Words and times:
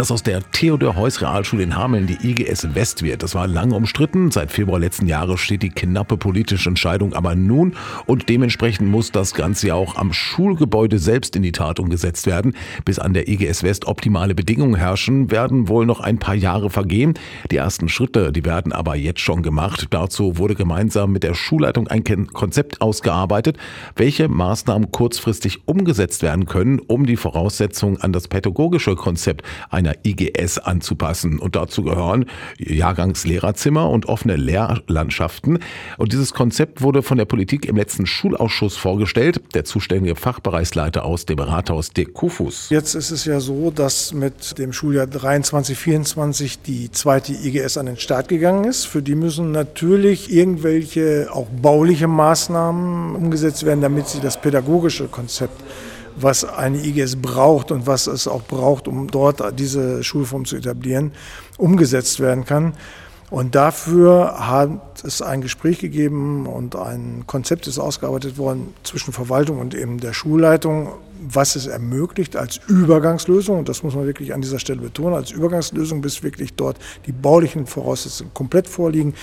dass 0.00 0.10
aus 0.10 0.22
der 0.22 0.40
Theodor-Heuss-Realschule 0.52 1.62
in 1.62 1.76
Hameln 1.76 2.06
die 2.06 2.16
IGS 2.26 2.74
West 2.74 3.02
wird. 3.02 3.22
Das 3.22 3.34
war 3.34 3.46
lange 3.46 3.74
umstritten. 3.74 4.30
Seit 4.30 4.50
Februar 4.50 4.80
letzten 4.80 5.06
Jahres 5.06 5.40
steht 5.40 5.62
die 5.62 5.68
knappe 5.68 6.16
politische 6.16 6.70
Entscheidung 6.70 7.12
aber 7.12 7.34
nun 7.34 7.74
und 8.06 8.30
dementsprechend 8.30 8.88
muss 8.88 9.12
das 9.12 9.34
Ganze 9.34 9.66
ja 9.66 9.74
auch 9.74 9.96
am 9.96 10.14
Schulgebäude 10.14 10.98
selbst 10.98 11.36
in 11.36 11.42
die 11.42 11.52
Tat 11.52 11.78
umgesetzt 11.78 12.26
werden. 12.26 12.54
Bis 12.86 12.98
an 12.98 13.12
der 13.12 13.28
IGS 13.28 13.62
West 13.62 13.86
optimale 13.86 14.34
Bedingungen 14.34 14.74
herrschen, 14.74 15.30
werden 15.30 15.68
wohl 15.68 15.84
noch 15.84 16.00
ein 16.00 16.18
paar 16.18 16.34
Jahre 16.34 16.70
vergehen. 16.70 17.12
Die 17.50 17.58
ersten 17.58 17.90
Schritte, 17.90 18.32
die 18.32 18.46
werden 18.46 18.72
aber 18.72 18.96
jetzt 18.96 19.20
schon 19.20 19.42
gemacht. 19.42 19.88
Dazu 19.90 20.38
wurde 20.38 20.54
gemeinsam 20.54 21.12
mit 21.12 21.24
der 21.24 21.34
Schulleitung 21.34 21.88
ein 21.88 22.04
Konzept 22.32 22.80
ausgearbeitet, 22.80 23.58
welche 23.96 24.28
Maßnahmen 24.28 24.92
kurzfristig 24.92 25.68
umgesetzt 25.68 26.22
werden 26.22 26.46
können, 26.46 26.78
um 26.78 27.04
die 27.04 27.18
Voraussetzungen 27.18 28.00
an 28.00 28.14
das 28.14 28.28
pädagogische 28.28 28.96
Konzept 28.96 29.44
einer 29.68 29.89
einer 29.90 29.96
IGS 30.04 30.58
anzupassen. 30.58 31.38
Und 31.38 31.56
dazu 31.56 31.82
gehören 31.82 32.26
Jahrgangslehrerzimmer 32.58 33.88
und 33.88 34.06
offene 34.06 34.36
Lehrlandschaften. 34.36 35.58
Und 35.98 36.12
dieses 36.12 36.32
Konzept 36.32 36.82
wurde 36.82 37.02
von 37.02 37.18
der 37.18 37.24
Politik 37.24 37.66
im 37.66 37.76
letzten 37.76 38.06
Schulausschuss 38.06 38.76
vorgestellt. 38.76 39.40
Der 39.54 39.64
zuständige 39.64 40.16
Fachbereichsleiter 40.16 41.04
aus 41.04 41.26
dem 41.26 41.38
Rathaus, 41.38 41.90
Dirk 41.90 42.14
Kufus. 42.14 42.68
Jetzt 42.70 42.94
ist 42.94 43.10
es 43.10 43.24
ja 43.24 43.40
so, 43.40 43.70
dass 43.70 44.12
mit 44.12 44.58
dem 44.58 44.72
Schuljahr 44.72 45.06
23, 45.06 45.76
24 45.76 46.62
die 46.62 46.90
zweite 46.90 47.32
IGS 47.32 47.76
an 47.76 47.86
den 47.86 47.96
Start 47.96 48.28
gegangen 48.28 48.64
ist. 48.64 48.86
Für 48.86 49.02
die 49.02 49.14
müssen 49.14 49.52
natürlich 49.52 50.32
irgendwelche 50.32 51.28
auch 51.32 51.46
bauliche 51.62 52.08
Maßnahmen 52.08 53.14
umgesetzt 53.16 53.64
werden, 53.64 53.80
damit 53.80 54.08
sie 54.08 54.20
das 54.20 54.40
pädagogische 54.40 55.08
Konzept 55.08 55.62
was 56.16 56.44
eine 56.44 56.84
IGS 56.84 57.16
braucht 57.16 57.70
und 57.70 57.86
was 57.86 58.06
es 58.06 58.28
auch 58.28 58.42
braucht, 58.42 58.88
um 58.88 59.10
dort 59.10 59.42
diese 59.58 60.02
Schulform 60.02 60.44
zu 60.44 60.56
etablieren, 60.56 61.12
umgesetzt 61.58 62.20
werden 62.20 62.44
kann. 62.44 62.74
Und 63.30 63.54
dafür 63.54 64.48
hat 64.48 65.04
es 65.04 65.22
ein 65.22 65.40
Gespräch 65.40 65.78
gegeben 65.78 66.46
und 66.46 66.74
ein 66.74 67.22
Konzept 67.28 67.68
ist 67.68 67.78
ausgearbeitet 67.78 68.38
worden 68.38 68.74
zwischen 68.82 69.12
Verwaltung 69.12 69.60
und 69.60 69.72
eben 69.72 70.00
der 70.00 70.12
Schulleitung, 70.12 70.88
was 71.22 71.54
es 71.54 71.66
ermöglicht 71.66 72.34
als 72.34 72.60
Übergangslösung, 72.66 73.60
und 73.60 73.68
das 73.68 73.84
muss 73.84 73.94
man 73.94 74.06
wirklich 74.06 74.34
an 74.34 74.40
dieser 74.40 74.58
Stelle 74.58 74.80
betonen, 74.80 75.14
als 75.14 75.30
Übergangslösung, 75.30 76.00
bis 76.00 76.24
wirklich 76.24 76.54
dort 76.54 76.78
die 77.06 77.12
baulichen 77.12 77.66
Voraussetzungen 77.66 78.34
komplett 78.34 78.66
vorliegen, 78.66 79.14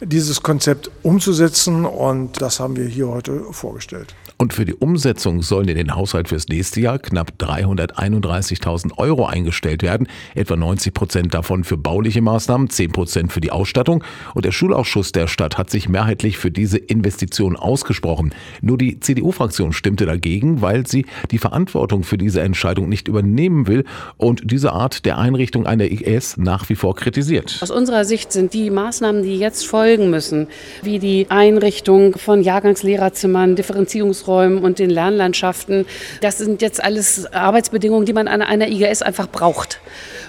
dieses 0.00 0.42
Konzept 0.42 0.90
umzusetzen. 1.02 1.84
Und 1.84 2.40
das 2.40 2.58
haben 2.58 2.76
wir 2.76 2.86
hier 2.86 3.08
heute 3.08 3.42
vorgestellt. 3.52 4.14
Und 4.38 4.52
für 4.52 4.66
die 4.66 4.74
Umsetzung 4.74 5.40
sollen 5.40 5.68
in 5.68 5.78
den 5.78 5.94
Haushalt 5.94 6.28
fürs 6.28 6.48
nächste 6.48 6.82
Jahr 6.82 6.98
knapp 6.98 7.32
331.000 7.38 8.98
Euro 8.98 9.24
eingestellt 9.24 9.82
werden, 9.82 10.08
etwa 10.34 10.56
90 10.56 10.92
Prozent 10.92 11.32
davon 11.32 11.64
für 11.64 11.78
bauliche 11.78 12.20
Maßnahmen, 12.20 12.68
10 12.68 12.92
Prozent 12.92 13.32
für 13.32 13.40
die 13.40 13.50
Ausstattung. 13.50 14.04
Und 14.34 14.44
der 14.44 14.52
Schulausschuss 14.52 15.12
der 15.12 15.26
Stadt 15.26 15.56
hat 15.56 15.70
sich 15.70 15.88
mehrheitlich 15.88 16.36
für 16.36 16.50
diese 16.50 16.76
Investition 16.76 17.56
ausgesprochen. 17.56 18.34
Nur 18.60 18.76
die 18.76 19.00
CDU-Fraktion 19.00 19.72
stimmte 19.72 20.04
dagegen, 20.04 20.60
weil 20.60 20.86
sie 20.86 21.06
die 21.30 21.38
Verantwortung 21.38 22.02
für 22.02 22.18
diese 22.18 22.42
Entscheidung 22.42 22.90
nicht 22.90 23.08
übernehmen 23.08 23.66
will 23.66 23.84
und 24.18 24.50
diese 24.50 24.72
Art 24.72 25.06
der 25.06 25.16
Einrichtung 25.16 25.66
einer 25.66 25.84
IS 25.84 26.36
nach 26.36 26.68
wie 26.68 26.74
vor 26.74 26.94
kritisiert. 26.94 27.58
Aus 27.62 27.70
unserer 27.70 28.04
Sicht 28.04 28.32
sind 28.32 28.52
die 28.52 28.68
Maßnahmen, 28.68 29.22
die 29.22 29.38
jetzt 29.38 29.66
folgen 29.66 30.10
müssen, 30.10 30.46
wie 30.82 30.98
die 30.98 31.24
Einrichtung 31.30 32.18
von 32.18 32.42
Jahrgangslehrerzimmern, 32.42 33.56
Differenzierungsräumen, 33.56 34.25
Arbeitsräumen 34.26 34.58
und 34.58 34.78
den 34.78 34.90
Lernlandschaften. 34.90 35.86
Das 36.20 36.38
sind 36.38 36.62
jetzt 36.62 36.82
alles 36.82 37.32
Arbeitsbedingungen, 37.32 38.06
die 38.06 38.12
man 38.12 38.28
an 38.28 38.42
einer 38.42 38.68
IGS 38.68 39.02
einfach 39.02 39.28
braucht. 39.28 39.80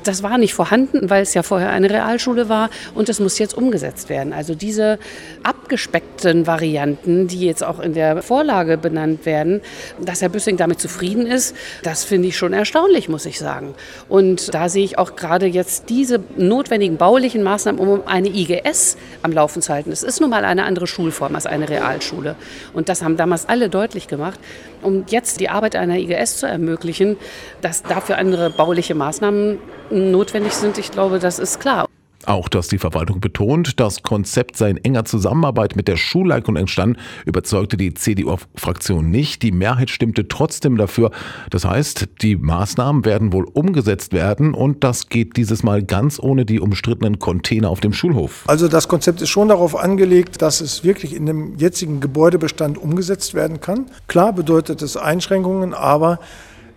Das 0.03 0.23
war 0.23 0.38
nicht 0.38 0.53
vorhanden, 0.53 1.09
weil 1.09 1.23
es 1.23 1.34
ja 1.34 1.44
vorher 1.44 1.70
eine 1.70 1.90
Realschule 1.90 2.50
war 2.50 2.70
und 2.95 3.09
das 3.09 3.20
muss 3.20 3.40
jetzt 3.40 3.56
umgesetzt 3.58 4.09
werden. 4.09 4.34
Also 4.34 4.56
diese 4.56 5.00
abgespeckten 5.44 6.48
Varianten, 6.48 7.28
die 7.28 7.46
jetzt 7.46 7.63
auch 7.63 7.80
in 7.80 7.94
der 7.94 8.22
Vorlage 8.22 8.78
benannt 8.78 9.25
werden, 9.25 9.62
dass 10.00 10.22
Herr 10.22 10.30
Büssing 10.30 10.58
damit 10.58 10.80
zufrieden 10.80 11.25
ist, 11.25 11.56
das 11.84 12.03
finde 12.03 12.30
ich 12.30 12.38
schon 12.38 12.53
erstaunlich, 12.53 13.09
muss 13.09 13.25
ich 13.25 13.40
sagen. 13.40 13.75
Und 14.09 14.53
da 14.53 14.69
sehe 14.69 14.84
ich 14.84 14.97
auch 14.97 15.16
gerade 15.16 15.46
jetzt 15.46 15.90
diese 15.90 16.19
notwendigen 16.38 16.97
baulichen 16.97 17.44
Maßnahmen, 17.44 17.79
um 17.79 18.08
eine 18.08 18.29
IGS 18.29 18.97
am 19.22 19.31
Laufen 19.31 19.62
zu 19.62 19.74
halten. 19.74 19.91
Es 19.91 20.03
ist 20.03 20.22
nun 20.22 20.29
mal 20.29 20.46
eine 20.46 20.64
andere 20.64 20.88
Schulform 20.88 21.35
als 21.35 21.46
eine 21.46 21.69
Realschule. 21.69 22.35
Und 22.74 22.90
das 22.90 23.02
haben 23.02 23.18
damals 23.18 23.47
alle 23.47 23.69
deutlich 23.69 24.08
gemacht, 24.08 24.40
um 24.81 25.06
jetzt 25.09 25.40
die 25.40 25.50
Arbeit 25.50 25.75
einer 25.75 25.97
IGS 25.97 26.38
zu 26.38 26.47
ermöglichen, 26.47 27.18
dass 27.62 27.84
dafür 27.84 28.18
andere 28.18 28.50
bauliche 28.50 28.96
Maßnahmen 28.96 29.59
notwendig 29.92 30.53
sind. 30.53 30.78
Ich 30.78 30.92
glaube, 30.92 31.20
das 31.20 31.40
ist 31.40 31.59
klar. 31.59 31.88
Auch 32.28 32.50
dass 32.50 32.68
die 32.68 32.78
Verwaltung 32.78 33.22
betont, 33.22 33.80
das 33.80 34.03
Konzept 34.03 34.58
sei 34.58 34.72
in 34.72 34.84
enger 34.84 35.06
Zusammenarbeit 35.06 35.78
mit 35.78 35.88
der 35.88 35.96
Schulleitung 35.96 36.58
entstanden, 36.58 37.00
überzeugte 37.25 37.78
die 37.78 37.94
CDU-Fraktion 37.94 39.09
nicht. 39.09 39.44
Die 39.44 39.53
Mehrheit 39.53 39.90
stimmte 39.90 40.28
trotzdem 40.28 40.76
dafür. 40.76 41.12
Das 41.52 41.64
heißt, 41.64 42.09
die 42.22 42.36
Maßnahmen 42.36 43.06
werden 43.06 43.31
wohl 43.31 43.46
umgesetzt 43.53 44.12
werden 44.12 44.53
und 44.53 44.84
das 44.84 45.08
geht 45.08 45.38
dieses 45.38 45.64
Mal 45.64 45.84
ganz 45.84 46.20
ohne 46.20 46.44
die 46.44 46.59
umstrittenen 46.59 47.18
Container 47.18 47.70
auf 47.70 47.80
dem 47.80 47.94
Schulhof. 47.94 48.44
Also 48.47 48.68
das 48.68 48.90
Konzept 48.90 49.22
ist 49.22 49.30
schon 49.30 49.47
darauf 49.47 49.78
angelegt, 49.78 50.42
dass 50.42 50.59
es 50.59 50.84
wirklich 50.84 51.16
in 51.16 51.28
dem 51.28 51.56
jetzigen 51.56 52.02
Gebäudebestand 52.02 52.78
umgesetzt 52.78 53.36
werden 53.36 53.62
kann. 53.62 53.86
Klar 54.08 54.34
bedeutet 54.34 54.81
es 54.81 54.97
Einschränkungen, 54.97 55.74
aber 55.74 56.20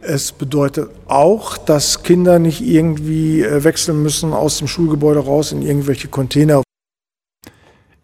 es 0.02 0.32
bedeutet 0.32 0.90
auch, 1.06 1.58
dass 1.58 2.02
Kinder 2.02 2.38
nicht 2.38 2.60
irgendwie 2.60 3.42
äh, 3.42 3.64
wechseln 3.64 4.02
müssen 4.02 4.32
aus 4.32 4.58
dem 4.58 4.68
Schulgebäude 4.68 5.20
raus 5.20 5.52
in 5.52 5.62
irgendwelche 5.62 6.08
Container. 6.08 6.62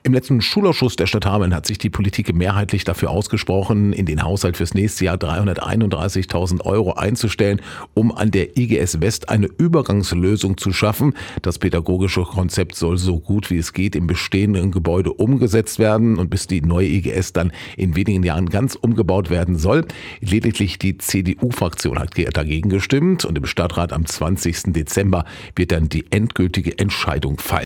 Im 0.06 0.14
letzten 0.14 0.40
Schulausschuss 0.40 0.94
der 0.94 1.08
Stadt 1.08 1.26
Hameln 1.26 1.52
hat 1.52 1.66
sich 1.66 1.78
die 1.78 1.90
Politik 1.90 2.32
mehrheitlich 2.32 2.84
dafür 2.84 3.10
ausgesprochen, 3.10 3.92
in 3.92 4.06
den 4.06 4.22
Haushalt 4.22 4.56
fürs 4.56 4.72
nächste 4.72 5.06
Jahr 5.06 5.16
331.000 5.16 6.60
Euro 6.64 6.92
einzustellen, 6.92 7.60
um 7.92 8.16
an 8.16 8.30
der 8.30 8.56
IGS 8.56 9.00
West 9.00 9.28
eine 9.28 9.48
Übergangslösung 9.48 10.58
zu 10.58 10.72
schaffen. 10.72 11.14
Das 11.42 11.58
pädagogische 11.58 12.22
Konzept 12.22 12.76
soll 12.76 12.98
so 12.98 13.18
gut 13.18 13.50
wie 13.50 13.58
es 13.58 13.72
geht 13.72 13.96
im 13.96 14.06
bestehenden 14.06 14.70
Gebäude 14.70 15.12
umgesetzt 15.12 15.80
werden 15.80 16.18
und 16.18 16.30
bis 16.30 16.46
die 16.46 16.60
neue 16.60 16.86
IGS 16.86 17.32
dann 17.32 17.50
in 17.76 17.96
wenigen 17.96 18.22
Jahren 18.22 18.48
ganz 18.48 18.76
umgebaut 18.76 19.28
werden 19.28 19.58
soll. 19.58 19.84
Lediglich 20.20 20.78
die 20.78 20.98
CDU-Fraktion 20.98 21.98
hat 21.98 22.12
dagegen 22.32 22.68
gestimmt 22.68 23.24
und 23.24 23.36
im 23.36 23.46
Stadtrat 23.46 23.92
am 23.92 24.06
20. 24.06 24.72
Dezember 24.72 25.24
wird 25.56 25.72
dann 25.72 25.88
die 25.88 26.04
endgültige 26.12 26.78
Entscheidung 26.78 27.38
fallen. 27.40 27.64